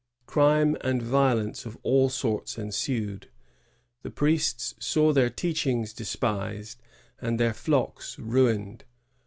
Crime 0.25 0.75
and 0.83 0.99
violence 1.03 1.63
of 1.63 1.77
all 1.83 2.09
sorts 2.09 2.57
ensued; 2.57 3.29
the 4.01 4.09
priests 4.09 4.73
saw 4.79 5.13
their 5.13 5.29
teachings 5.29 5.93
despised 5.93 6.81
and 7.21 7.39
their 7.39 7.53
flocks 7.53 8.17
ruined. 8.17 8.83